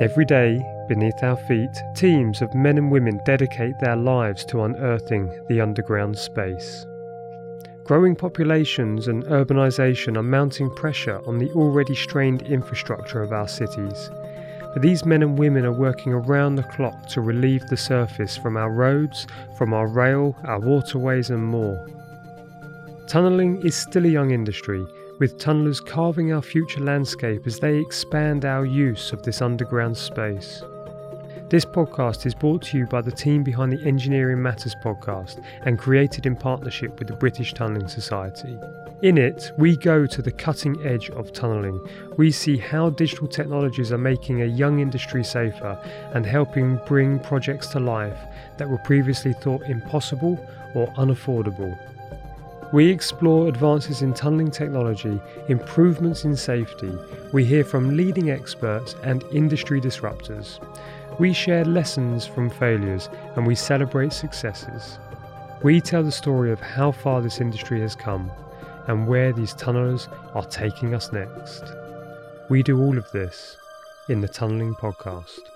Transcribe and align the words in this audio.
Every 0.00 0.24
day, 0.24 0.60
beneath 0.88 1.22
our 1.22 1.36
feet, 1.36 1.70
teams 1.94 2.42
of 2.42 2.52
men 2.52 2.78
and 2.78 2.90
women 2.90 3.20
dedicate 3.24 3.78
their 3.78 3.94
lives 3.94 4.44
to 4.46 4.64
unearthing 4.64 5.30
the 5.48 5.60
underground 5.60 6.18
space. 6.18 6.84
Growing 7.84 8.16
populations 8.16 9.06
and 9.06 9.22
urbanisation 9.26 10.16
are 10.16 10.22
mounting 10.24 10.68
pressure 10.74 11.20
on 11.28 11.38
the 11.38 11.48
already 11.52 11.94
strained 11.94 12.42
infrastructure 12.42 13.22
of 13.22 13.32
our 13.32 13.46
cities. 13.46 14.10
But 14.72 14.82
these 14.82 15.04
men 15.04 15.22
and 15.22 15.38
women 15.38 15.64
are 15.64 15.72
working 15.72 16.12
around 16.12 16.56
the 16.56 16.64
clock 16.64 17.06
to 17.10 17.20
relieve 17.20 17.64
the 17.68 17.76
surface 17.76 18.36
from 18.36 18.56
our 18.56 18.72
roads, 18.72 19.28
from 19.56 19.72
our 19.72 19.86
rail, 19.86 20.36
our 20.42 20.58
waterways, 20.58 21.30
and 21.30 21.44
more. 21.44 21.86
Tunnelling 23.06 23.64
is 23.64 23.76
still 23.76 24.06
a 24.06 24.08
young 24.08 24.32
industry, 24.32 24.84
with 25.18 25.38
tunnellers 25.38 25.84
carving 25.84 26.32
our 26.32 26.42
future 26.42 26.80
landscape 26.80 27.46
as 27.46 27.58
they 27.58 27.78
expand 27.78 28.44
our 28.44 28.64
use 28.64 29.12
of 29.12 29.22
this 29.22 29.40
underground 29.40 29.96
space. 29.96 30.62
This 31.50 31.64
podcast 31.64 32.26
is 32.26 32.34
brought 32.34 32.62
to 32.62 32.78
you 32.78 32.86
by 32.86 33.00
the 33.00 33.12
team 33.12 33.44
behind 33.44 33.72
the 33.72 33.86
Engineering 33.86 34.42
Matters 34.42 34.74
podcast 34.82 35.44
and 35.62 35.78
created 35.78 36.26
in 36.26 36.34
partnership 36.34 36.98
with 36.98 37.08
the 37.08 37.14
British 37.14 37.54
Tunnelling 37.54 37.88
Society. 37.88 38.58
In 39.02 39.18
it, 39.18 39.52
we 39.58 39.76
go 39.76 40.06
to 40.06 40.22
the 40.22 40.32
cutting 40.32 40.84
edge 40.84 41.10
of 41.10 41.32
tunnelling. 41.32 41.78
We 42.16 42.32
see 42.32 42.56
how 42.56 42.90
digital 42.90 43.28
technologies 43.28 43.92
are 43.92 43.98
making 43.98 44.42
a 44.42 44.46
young 44.46 44.80
industry 44.80 45.22
safer 45.22 45.78
and 46.14 46.24
helping 46.24 46.80
bring 46.86 47.20
projects 47.20 47.68
to 47.68 47.80
life 47.80 48.18
that 48.56 48.68
were 48.68 48.78
previously 48.78 49.34
thought 49.34 49.62
impossible 49.68 50.44
or 50.74 50.88
unaffordable. 50.94 51.78
We 52.72 52.88
explore 52.88 53.48
advances 53.48 54.02
in 54.02 54.14
tunnelling 54.14 54.52
technology, 54.52 55.20
improvements 55.48 56.24
in 56.24 56.36
safety. 56.36 56.92
We 57.32 57.44
hear 57.44 57.64
from 57.64 57.96
leading 57.96 58.30
experts 58.30 58.96
and 59.02 59.22
industry 59.32 59.80
disruptors. 59.80 60.58
We 61.18 61.32
share 61.32 61.64
lessons 61.64 62.26
from 62.26 62.50
failures 62.50 63.08
and 63.36 63.46
we 63.46 63.54
celebrate 63.54 64.12
successes. 64.12 64.98
We 65.62 65.80
tell 65.80 66.02
the 66.02 66.12
story 66.12 66.50
of 66.50 66.60
how 66.60 66.90
far 66.90 67.22
this 67.22 67.40
industry 67.40 67.80
has 67.80 67.94
come 67.94 68.30
and 68.88 69.06
where 69.06 69.32
these 69.32 69.54
tunnellers 69.54 70.08
are 70.34 70.44
taking 70.44 70.94
us 70.94 71.12
next. 71.12 71.62
We 72.48 72.62
do 72.62 72.82
all 72.82 72.98
of 72.98 73.10
this 73.12 73.56
in 74.08 74.20
the 74.20 74.28
Tunnelling 74.28 74.76
Podcast. 74.78 75.53